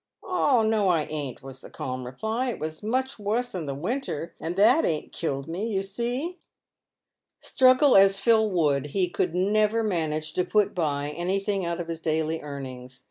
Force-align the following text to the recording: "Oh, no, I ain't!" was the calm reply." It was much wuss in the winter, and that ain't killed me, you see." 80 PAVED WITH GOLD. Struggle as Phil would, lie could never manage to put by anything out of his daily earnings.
"Oh, 0.23 0.63
no, 0.63 0.87
I 0.89 1.03
ain't!" 1.03 1.43
was 1.43 1.61
the 1.61 1.69
calm 1.69 2.07
reply." 2.07 2.49
It 2.49 2.57
was 2.57 2.81
much 2.81 3.19
wuss 3.19 3.53
in 3.53 3.67
the 3.67 3.75
winter, 3.75 4.33
and 4.41 4.55
that 4.55 4.83
ain't 4.83 5.11
killed 5.13 5.47
me, 5.47 5.67
you 5.67 5.83
see." 5.83 6.17
80 6.17 6.17
PAVED 6.17 6.31
WITH 6.39 6.45
GOLD. 7.41 7.49
Struggle 7.51 7.95
as 7.95 8.19
Phil 8.19 8.49
would, 8.49 8.95
lie 8.95 9.11
could 9.13 9.35
never 9.35 9.83
manage 9.83 10.33
to 10.33 10.43
put 10.43 10.73
by 10.73 11.11
anything 11.11 11.65
out 11.67 11.79
of 11.79 11.87
his 11.87 11.99
daily 11.99 12.41
earnings. 12.41 12.99